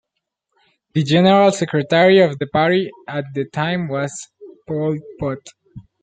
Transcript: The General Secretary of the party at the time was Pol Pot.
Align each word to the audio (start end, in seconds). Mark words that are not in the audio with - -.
The 0.95 1.03
General 1.03 1.51
Secretary 1.51 2.21
of 2.21 2.39
the 2.39 2.47
party 2.47 2.89
at 3.07 3.25
the 3.35 3.45
time 3.45 3.87
was 3.87 4.29
Pol 4.67 4.97
Pot. 5.19 5.37